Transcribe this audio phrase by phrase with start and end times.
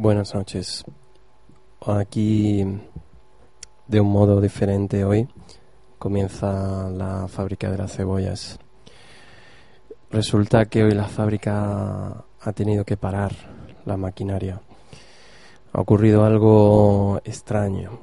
[0.00, 0.84] Buenas noches.
[1.84, 2.64] Aquí,
[3.88, 5.26] de un modo diferente hoy,
[5.98, 8.60] comienza la fábrica de las cebollas.
[10.08, 13.32] Resulta que hoy la fábrica ha tenido que parar
[13.86, 14.60] la maquinaria.
[15.72, 17.98] Ha ocurrido algo extraño.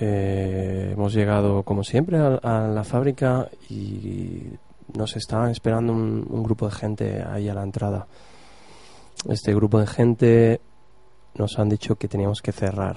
[0.00, 4.54] Eh, hemos llegado, como siempre, a, a, la fábrica y
[4.96, 8.06] nos estaban esperando un, un grupo de gente ahí a la entrada.
[9.28, 10.60] Este grupo de gente
[11.38, 12.96] nos han dicho que teníamos que cerrar,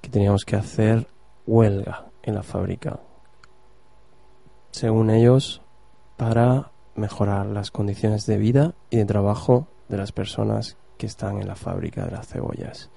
[0.00, 1.06] que teníamos que hacer
[1.46, 3.00] huelga en la fábrica,
[4.70, 5.62] según ellos,
[6.16, 11.46] para mejorar las condiciones de vida y de trabajo de las personas que están en
[11.46, 12.90] la fábrica de las cebollas.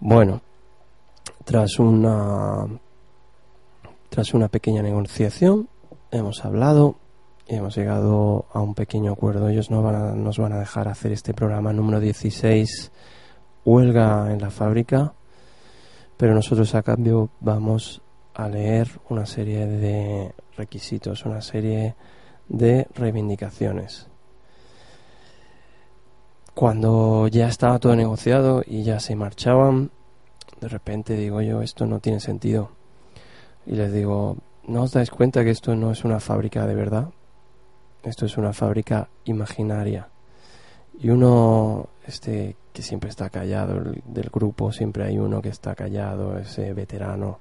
[0.00, 0.40] Bueno,
[1.44, 2.66] tras una
[4.08, 5.68] tras una pequeña negociación
[6.10, 6.96] hemos hablado
[7.46, 9.48] hemos llegado a un pequeño acuerdo.
[9.48, 12.92] Ellos no van a, nos van a dejar hacer este programa número 16,
[13.64, 15.14] huelga en la fábrica,
[16.16, 18.02] pero nosotros a cambio vamos
[18.34, 21.94] a leer una serie de requisitos, una serie
[22.48, 24.08] de reivindicaciones.
[26.54, 29.90] Cuando ya estaba todo negociado y ya se marchaban,
[30.60, 32.70] de repente digo yo, esto no tiene sentido.
[33.66, 37.08] Y les digo, ¿no os dais cuenta que esto no es una fábrica de verdad?
[38.02, 40.08] Esto es una fábrica imaginaria.
[40.98, 46.38] Y uno, este, que siempre está callado del grupo, siempre hay uno que está callado,
[46.38, 47.38] ese veterano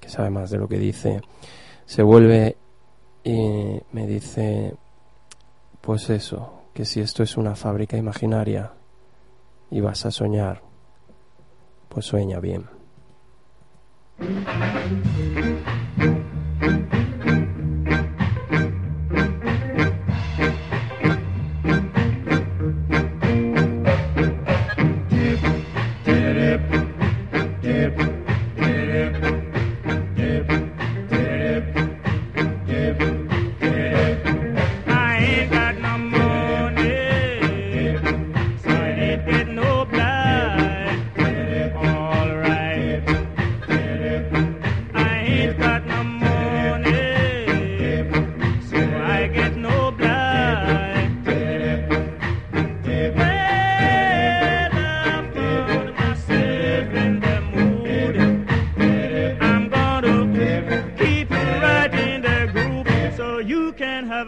[0.00, 1.20] que sabe más de lo que dice,
[1.86, 2.56] se vuelve
[3.22, 4.74] y me dice,
[5.80, 8.72] pues eso, que si esto es una fábrica imaginaria
[9.70, 10.60] y vas a soñar,
[11.88, 12.66] pues sueña bien.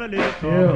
[0.07, 0.76] Valeu.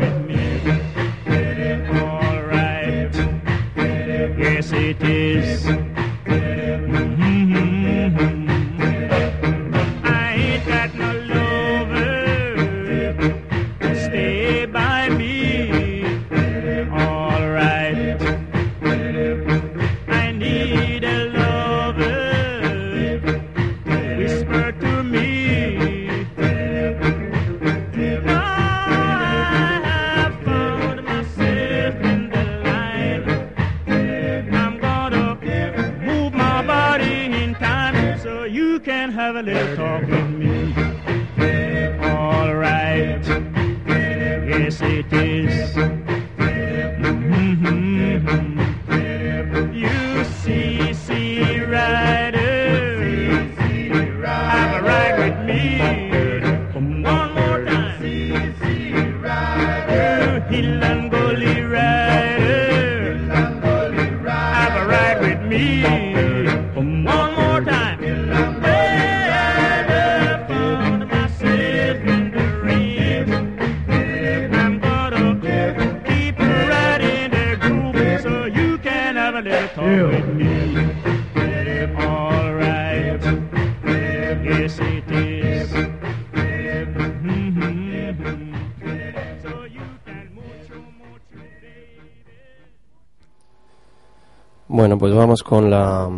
[94.72, 96.09] Bueno, pues vamos con la,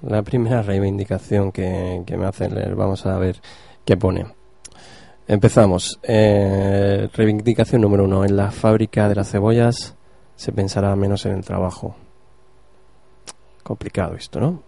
[0.00, 2.74] la primera reivindicación que, que, me hacen leer.
[2.74, 3.40] Vamos a ver
[3.84, 4.26] qué pone.
[5.28, 6.00] Empezamos.
[6.02, 8.24] Eh, reivindicación número uno.
[8.24, 9.96] En la fábrica de las cebollas
[10.34, 11.94] se pensará menos en el trabajo.
[13.70, 14.64] Complicado esto, ¿no?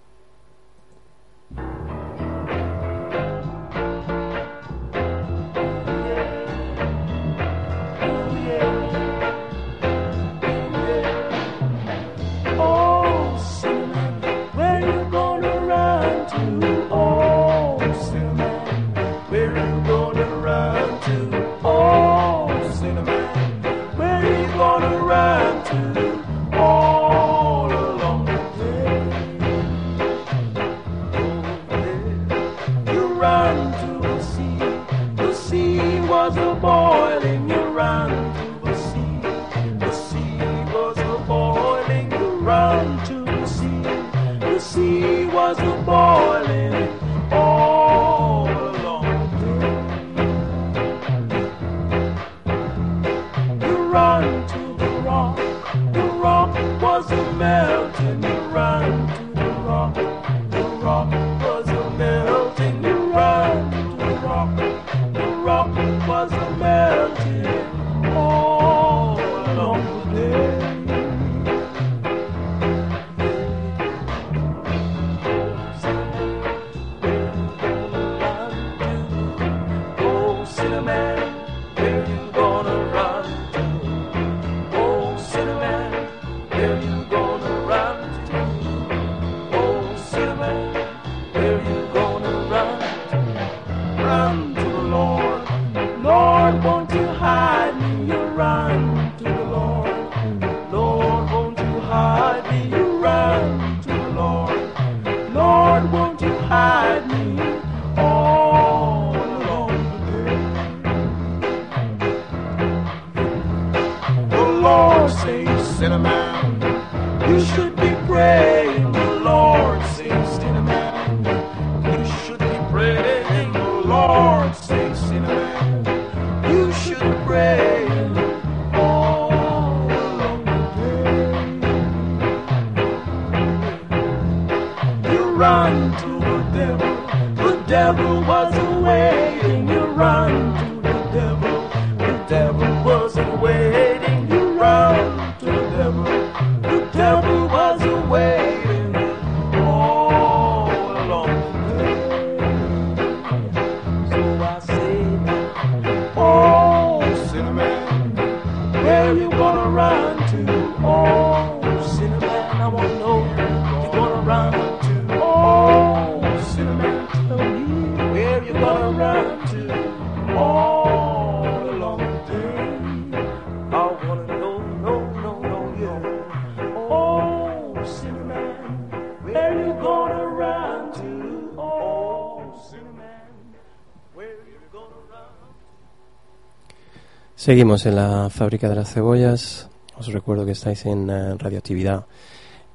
[187.43, 189.69] Seguimos en la fábrica de las cebollas.
[189.99, 192.07] Os recuerdo que estáis en eh, radioactividad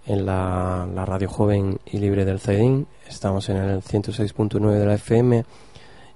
[0.06, 2.86] en la, radio joven y libre del CEDIN.
[3.08, 5.46] Estamos en el 106.9 de la FM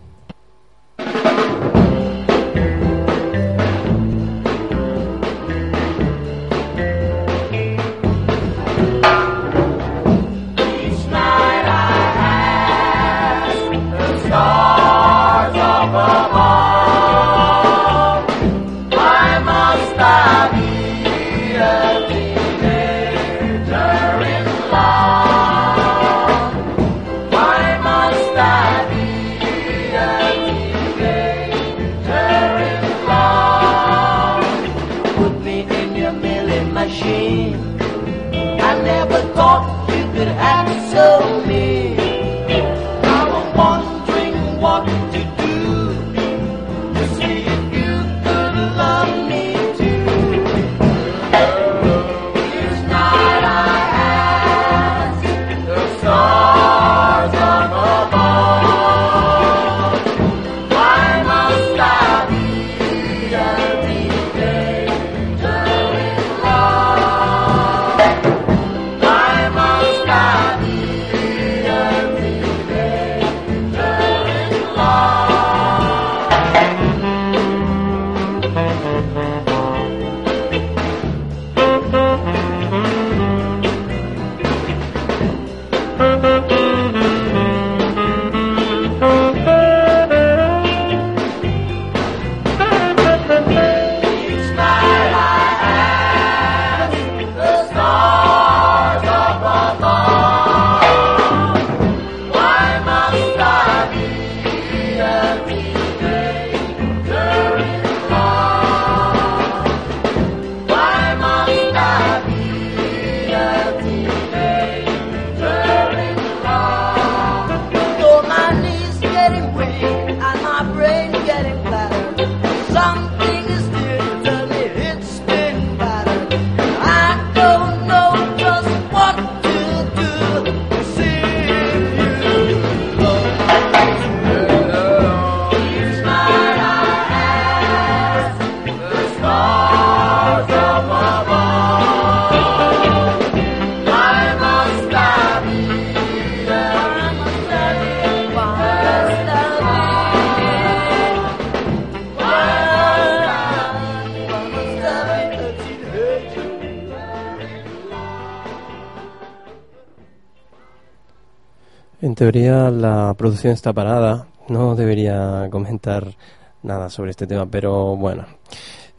[163.26, 166.14] Producción está parada, no debería comentar
[166.62, 168.24] nada sobre este tema, pero bueno,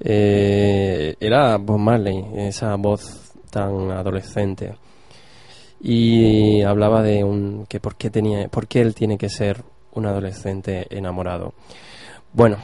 [0.01, 4.75] eh, era Bob Marley, esa voz tan adolescente
[5.79, 10.07] y hablaba de un que por qué tenía, por qué él tiene que ser un
[10.07, 11.53] adolescente enamorado.
[12.33, 12.57] Bueno,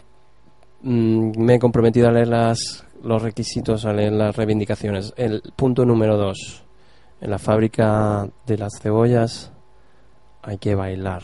[0.82, 5.13] mm, me he comprometido a leer las, los requisitos, a leer las reivindicaciones.
[5.15, 6.65] El punto número dos,
[7.22, 9.53] en la fábrica de las cebollas
[10.41, 11.24] hay que bailar.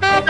[0.00, 0.28] Thank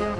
[0.00, 0.11] you.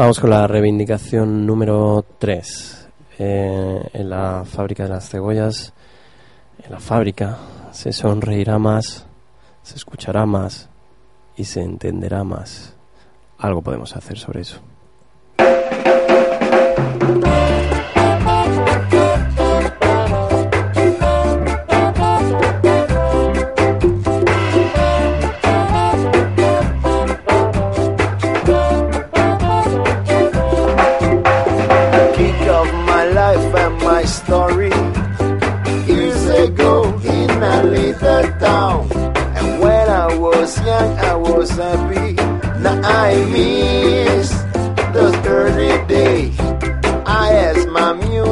[0.00, 2.88] Vamos con la reivindicación número 3.
[3.18, 5.74] Eh, en la fábrica de las cebollas,
[6.64, 7.36] en la fábrica
[7.70, 9.04] se sonreirá más,
[9.62, 10.70] se escuchará más
[11.36, 12.74] y se entenderá más.
[13.36, 14.62] Algo podemos hacer sobre eso.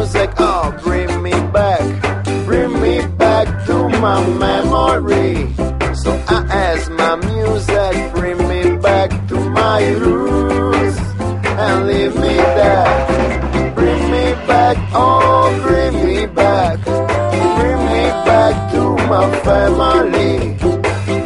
[0.08, 5.54] music, oh, bring me back, bring me back to my memory.
[5.94, 10.98] So I ask my music, bring me back to my roots
[11.64, 13.74] and leave me there.
[13.74, 16.82] Bring me back, oh, bring me back,
[17.58, 20.56] bring me back to my family.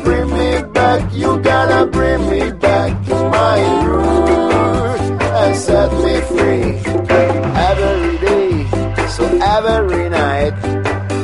[0.03, 6.65] Bring me back, you gotta bring me back to my roots and set me free
[7.71, 8.32] every day
[9.61, 10.55] every night.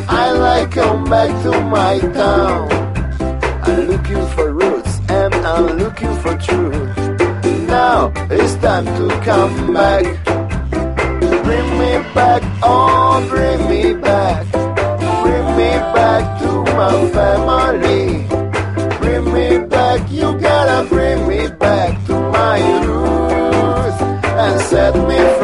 [0.09, 2.69] I like come back to my town.
[3.63, 6.97] I'm looking for roots and I'm looking for truth.
[7.67, 10.05] Now it's time to come back.
[11.45, 14.47] Bring me back, oh, bring me back.
[15.23, 18.27] Bring me back to my family.
[18.99, 25.38] Bring me back, you gotta bring me back to my roots and set me free.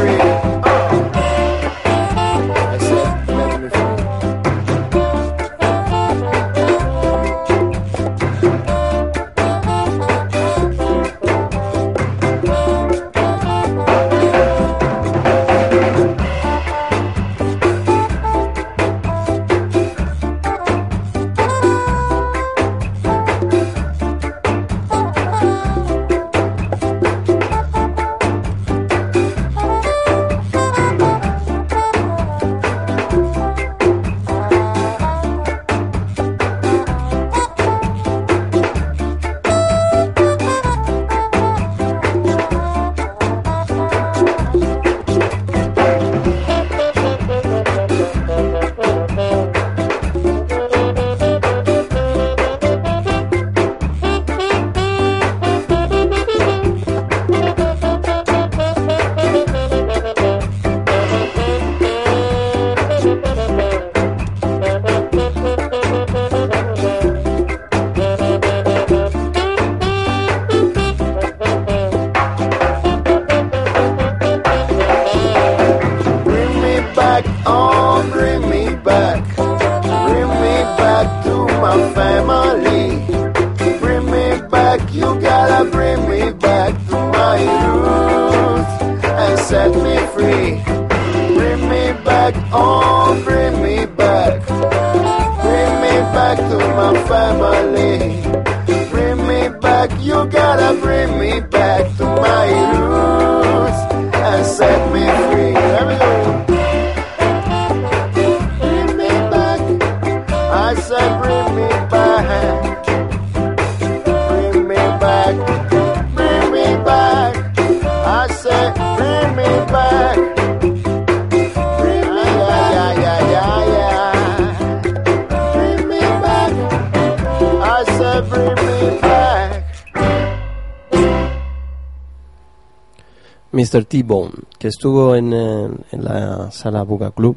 [133.75, 133.85] Mr.
[133.87, 137.37] T-Bone, que estuvo en, eh, en la sala Buga Club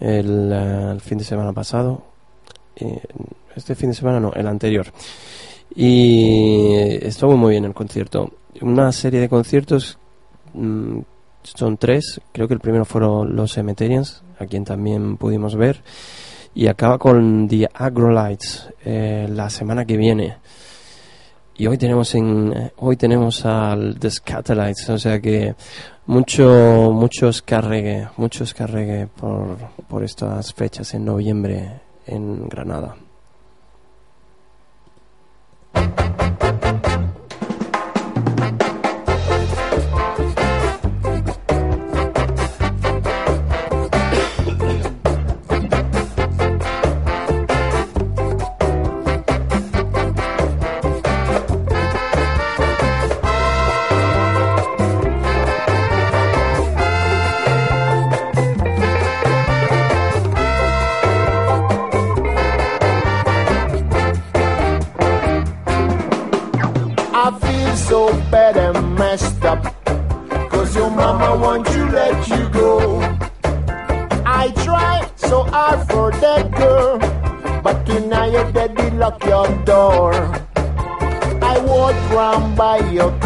[0.00, 2.02] el, eh, fin de semana pasado.
[2.76, 3.02] Eh,
[3.54, 4.86] este fin de semana no, el anterior.
[5.74, 8.30] Y estuvo muy bien el concierto.
[8.62, 9.98] Una serie de conciertos,
[10.54, 11.00] mm,
[11.42, 12.20] son tres.
[12.32, 15.82] Creo que el primero fueron los Cemeterians, a quien también pudimos ver.
[16.54, 20.36] Y acaba con The Agrolites la semana que viene.
[21.60, 25.56] Y hoy tenemos en hoy tenemos al The Scatolites, o sea que
[26.06, 32.94] mucho muchos carregue, muchos carregue por, por estas fechas en noviembre en Granada.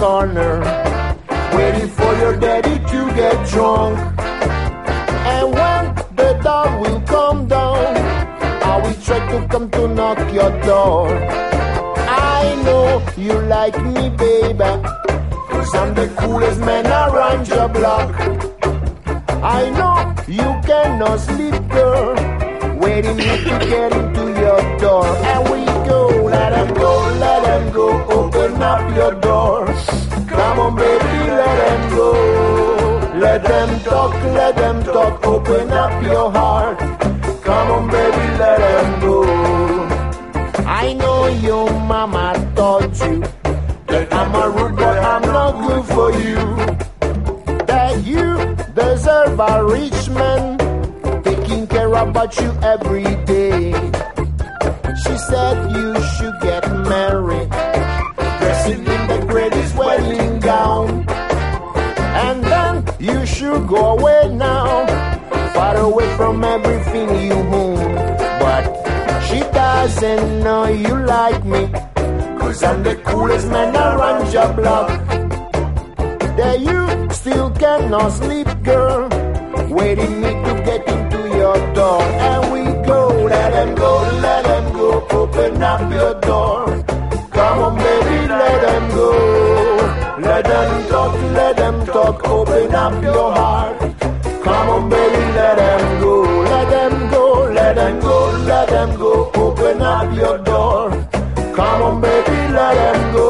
[0.02, 0.54] Corner.
[1.54, 3.96] Waiting for your daddy to get drunk.
[5.34, 5.82] And when
[6.20, 7.94] the door will come down,
[8.70, 11.06] I will try to come to knock your door.
[12.34, 12.86] I know
[13.16, 14.72] you like me, baby.
[15.50, 18.08] Cause I'm the coolest man around your block.
[19.60, 19.96] I know
[20.38, 22.14] you cannot sleep, girl.
[22.82, 25.06] Waiting me to get into your door.
[25.30, 25.60] And we
[25.90, 26.00] go,
[26.34, 26.92] let them go,
[27.24, 27.86] let them go.
[28.18, 29.21] Open up your door.
[33.52, 35.26] Them talk, let them talk.
[35.26, 36.78] Open up your heart.
[37.46, 39.16] Come on, baby, let them go.
[40.82, 43.20] I know your mama taught you
[43.90, 46.40] that I'm a rude boy, I'm not good for you.
[47.70, 48.26] That you
[48.80, 50.42] deserve a rich man
[51.22, 53.51] taking care about you every day.
[66.40, 67.76] Everything you own.
[68.40, 68.64] But
[69.26, 71.68] she doesn't know you like me.
[72.38, 74.88] Cause I'm the coolest man around your block.
[76.38, 76.80] That you
[77.12, 79.08] still cannot sleep, girl.
[79.68, 82.02] Waiting me to get into your door.
[82.02, 83.92] And we go, let them go,
[84.26, 85.06] let them go.
[85.10, 86.84] Open up your door.
[87.36, 89.10] Come on, baby, let them go.
[90.20, 92.24] Let them talk, let them talk.
[92.28, 93.78] Open up your heart.
[94.44, 95.71] Come on, baby, let them
[97.74, 99.30] let them go, let them go.
[99.34, 100.90] Open up your door.
[101.56, 103.28] Come on, baby, let them go.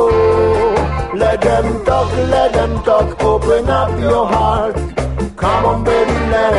[1.14, 3.22] Let them talk, let them talk.
[3.22, 4.74] Open up your heart.
[5.37, 6.50] Come on, baby, let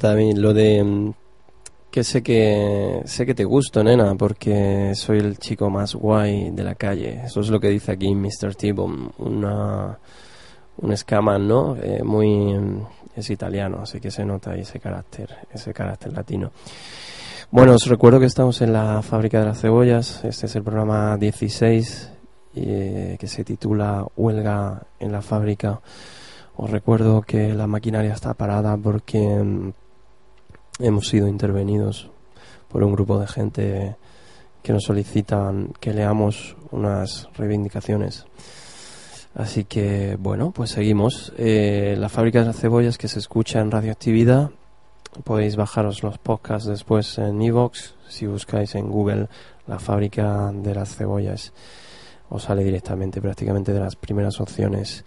[0.00, 1.12] a mí lo de mm,
[1.90, 6.64] que sé que sé que te gusto, nena, porque soy el chico más guay de
[6.64, 7.22] la calle.
[7.24, 8.54] Eso es lo que dice aquí Mr.
[8.54, 9.98] T-Bone, una
[10.78, 11.76] un escaman, ¿no?
[11.76, 16.50] Eh, muy mm, es italiano, así que se nota ese carácter, ese carácter latino.
[17.50, 20.24] Bueno, os recuerdo que estamos en la fábrica de las cebollas.
[20.24, 22.10] Este es el programa 16
[22.54, 25.80] eh, que se titula Huelga en la fábrica.
[26.56, 29.72] Os recuerdo que la maquinaria está parada porque mm,
[30.82, 32.10] hemos sido intervenidos
[32.68, 33.96] por un grupo de gente
[34.62, 38.26] que nos solicitan que leamos unas reivindicaciones.
[39.34, 41.32] Así que, bueno, pues seguimos.
[41.38, 44.50] Eh, la fábrica de las cebollas que se escucha en radioactividad.
[45.24, 47.94] Podéis bajaros los podcasts después en iVoox.
[48.08, 49.28] Si buscáis en Google
[49.66, 51.52] la fábrica de las cebollas,
[52.28, 55.04] os sale directamente, prácticamente de las primeras opciones.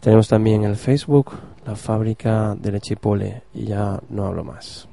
[0.00, 1.32] Tenemos también el Facebook,
[1.66, 4.88] la fábrica de leche y pole, y ya no hablo más.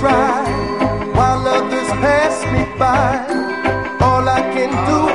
[0.00, 0.42] try
[1.14, 3.20] while others pass me by.
[4.00, 5.09] All I can do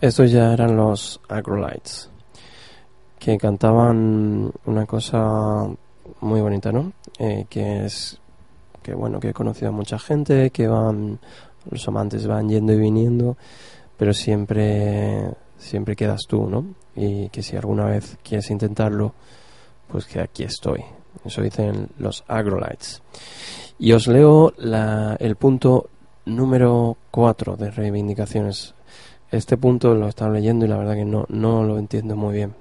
[0.00, 2.08] Estos ya eran los Agrolites,
[3.18, 5.68] que cantaban una cosa
[6.22, 6.92] muy bonita, ¿no?
[7.18, 8.18] Eh, que es
[8.82, 11.18] que bueno, que he conocido a mucha gente, que van,
[11.70, 13.36] los amantes van yendo y viniendo,
[13.98, 16.64] pero siempre, siempre quedas tú, ¿no?
[16.96, 19.12] Y que si alguna vez quieres intentarlo,
[19.86, 20.82] pues que aquí estoy.
[21.26, 23.02] Eso dicen los Agrolites.
[23.78, 25.90] Y os leo la, el punto
[26.24, 28.74] número 4 de reivindicaciones
[29.30, 32.54] este punto lo estaba leyendo y la verdad que no, no lo entiendo muy bien.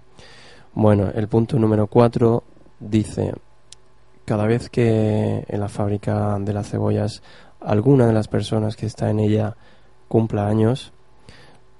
[0.73, 2.43] Bueno, el punto número 4
[2.79, 3.33] dice,
[4.25, 7.23] cada vez que en la fábrica de las cebollas
[7.59, 9.55] alguna de las personas que está en ella
[10.07, 10.93] cumpla años,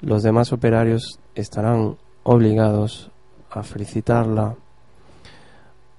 [0.01, 3.11] los demás operarios estarán obligados
[3.51, 4.55] a felicitarla,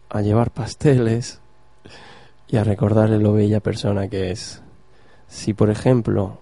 [0.08, 1.40] a llevar pasteles
[2.48, 4.62] y a recordarle lo bella persona que es.
[5.28, 6.40] Si, por ejemplo,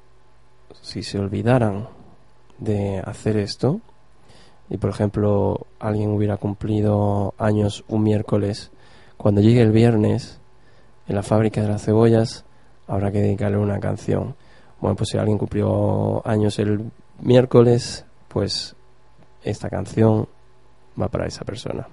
[0.81, 1.89] si se olvidaran
[2.59, 3.81] de hacer esto
[4.71, 8.71] y por ejemplo alguien hubiera cumplido años un miércoles,
[9.17, 10.41] cuando llegue el viernes
[11.07, 12.45] en la fábrica de las cebollas
[12.87, 14.35] habrá que dedicarle una canción.
[14.81, 16.91] Bueno, pues si alguien cumplió años el
[17.21, 18.77] miércoles, pues
[19.43, 20.29] esta canción
[21.01, 21.89] va para esa persona.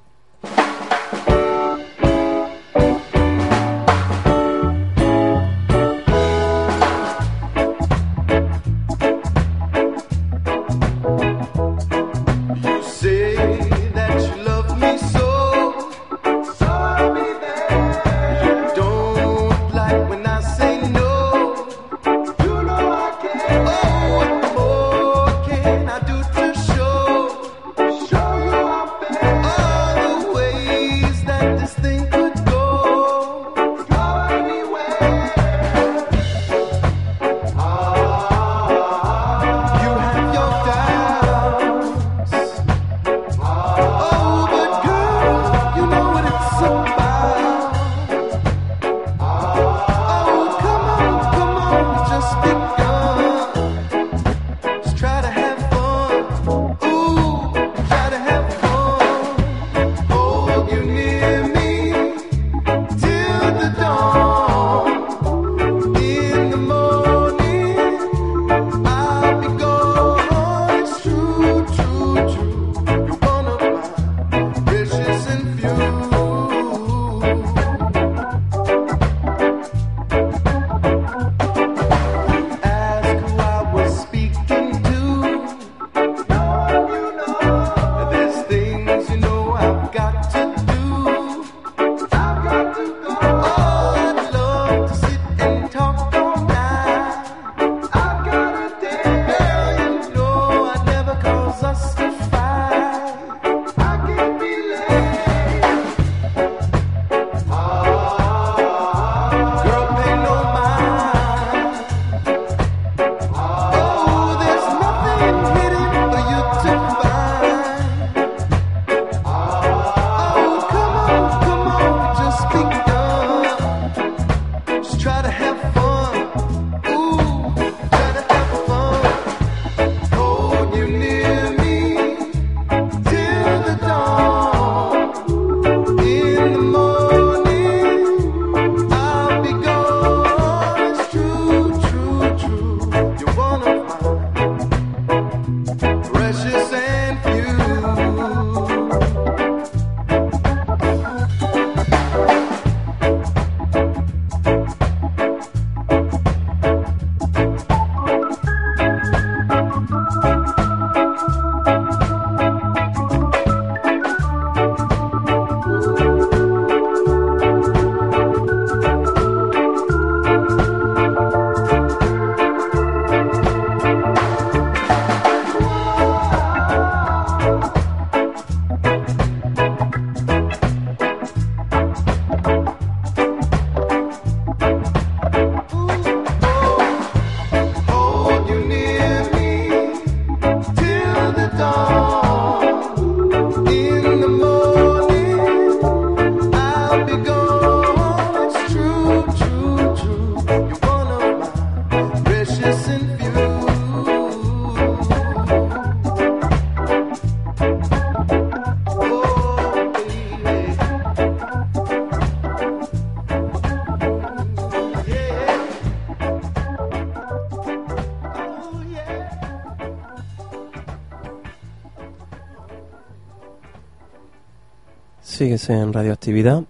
[225.57, 226.63] Sigues en Radioactividad.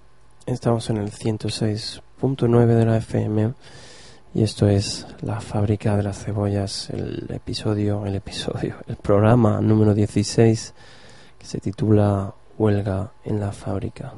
[0.45, 3.53] Estamos en el 106.9 de la FM
[4.35, 9.95] y esto es La Fábrica de las Cebollas, el episodio, el episodio, el programa número
[9.95, 10.75] 16
[11.39, 14.13] que se titula Huelga en la fábrica.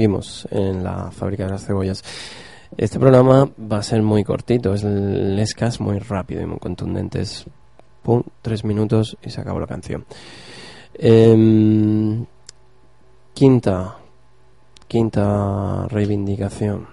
[0.00, 2.02] Seguimos en la fábrica de las cebollas.
[2.74, 7.20] Este programa va a ser muy cortito, es el escas muy rápido y muy contundente.
[7.20, 7.44] Es
[8.02, 10.06] pum, tres minutos y se acabó la canción.
[10.94, 12.24] Em,
[13.34, 13.98] quinta,
[14.88, 16.88] quinta reivindicación.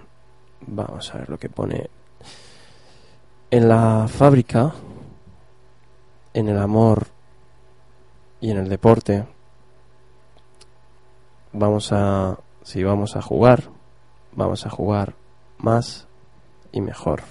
[0.67, 1.89] Vamos a ver lo que pone.
[3.49, 4.73] En la fábrica,
[6.33, 7.07] en el amor
[8.41, 9.25] y en el deporte,
[11.53, 12.37] vamos a
[12.67, 13.63] si vamos a jugar,
[14.35, 15.15] vamos a jugar
[15.57, 16.05] más
[16.73, 17.21] y mejor.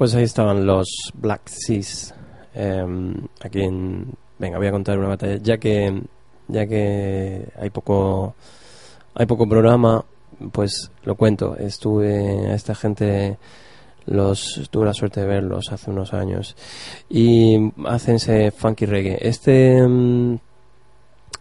[0.00, 2.14] Pues ahí estaban los Black Seas.
[2.54, 2.86] eh,
[3.42, 4.14] aquí en.
[4.38, 5.36] Venga, voy a contar una batalla.
[5.42, 6.04] Ya que,
[6.48, 8.34] ya que hay poco,
[9.12, 10.02] hay poco programa,
[10.52, 11.54] pues lo cuento.
[11.58, 13.36] Estuve a esta gente,
[14.06, 16.56] los tuve la suerte de verlos hace unos años
[17.10, 19.18] y hacen ese funky reggae.
[19.20, 20.38] Este, mm,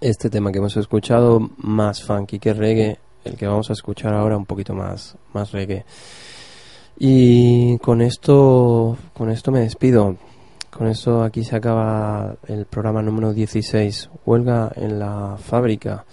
[0.01, 4.35] este tema que hemos escuchado más funky que reggae, el que vamos a escuchar ahora
[4.35, 5.85] un poquito más, más reggae.
[7.01, 10.17] Y con esto, con esto me despido.
[10.69, 16.05] Con esto aquí se acaba el programa número 16, Huelga en la fábrica.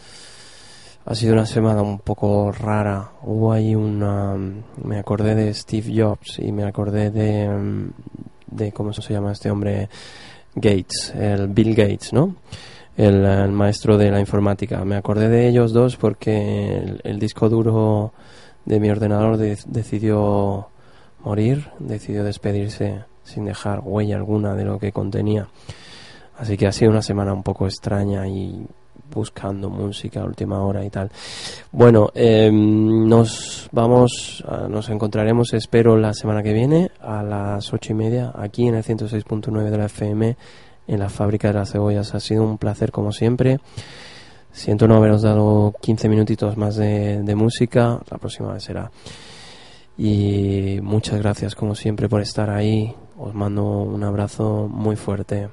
[1.05, 3.11] Ha sido una semana un poco rara.
[3.23, 4.37] Hubo ahí una...
[4.83, 7.89] Me acordé de Steve Jobs y me acordé de...
[8.47, 9.89] de ¿Cómo se llama este hombre?
[10.55, 12.37] Gates, el Bill Gates, ¿no?
[12.97, 14.85] El, maestro de la informática.
[14.85, 18.13] Me acordé de ellos dos porque el, el disco duro
[18.65, 20.69] de mi ordenador de- decidió
[21.27, 25.49] morir, decidió despedirse sin dejar huella alguna de lo que contenía.
[26.39, 28.65] Así que ha sido una semana un poco extraña y
[29.13, 31.11] buscando música a última hora y tal.
[31.73, 37.97] Bueno, eh, nos vamos, nos encontraremos, espero, la semana que viene a las ocho y
[37.97, 40.37] media aquí en el 106.9 de la FM
[40.87, 42.15] en la fábrica de las cebollas.
[42.15, 43.59] Ha sido un placer como siempre.
[44.53, 47.99] Siento no haberos dado 15 minutitos más de, de música.
[48.11, 48.91] La próxima vez será.
[49.99, 52.95] Y muchas gracias como siempre por estar ahí.
[53.19, 55.49] Os mando un abrazo muy fuerte.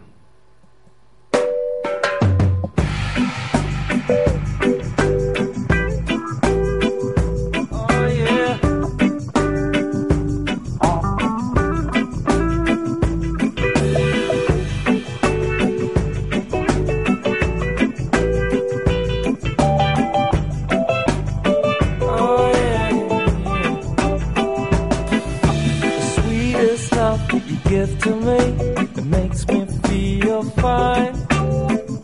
[27.85, 28.37] Give to me,
[28.83, 31.15] it makes me feel fine.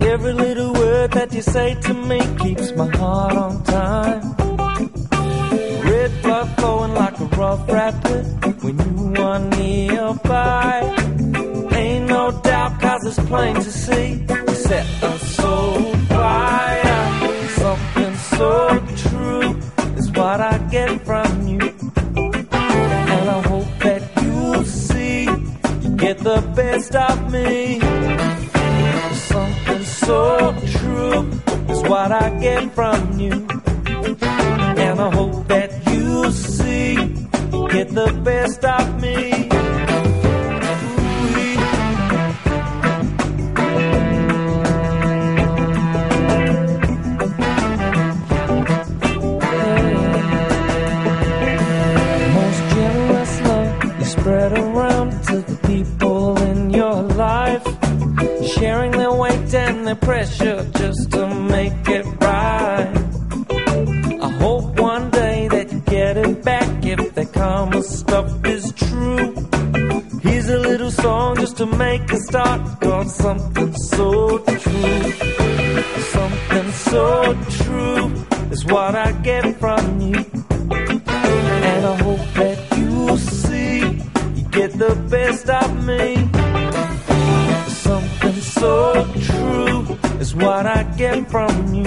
[0.02, 4.22] Every little word that you say to me keeps my heart on time.
[5.90, 8.24] Red blood flowing like a rough rapid
[8.64, 10.74] when you are nearby.
[11.72, 14.26] Ain't no doubt, cause it's plain to see.
[14.48, 17.02] You set us so fire.
[17.64, 18.54] Something so
[19.04, 19.50] true
[20.00, 21.69] is what I get from you.
[26.00, 27.80] Get the best of me.
[29.16, 31.30] Something so true
[31.74, 33.48] is what I get from you.
[34.86, 39.49] And I hope that you'll see you get the best of me.
[59.90, 61.26] Their pressure just to
[61.56, 62.92] make it right.
[64.28, 69.28] I hope one day that you get it back if the karma stuff is true.
[70.22, 75.02] Here's a little song just to make a start called something so true.
[76.18, 77.04] Something so
[77.64, 78.06] true
[78.52, 79.59] is what I get
[91.10, 91.79] again from you.